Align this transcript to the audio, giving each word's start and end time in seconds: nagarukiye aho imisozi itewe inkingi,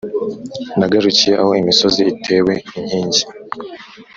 nagarukiye 0.77 1.33
aho 1.41 1.51
imisozi 1.61 2.01
itewe 2.11 2.53
inkingi, 2.79 3.21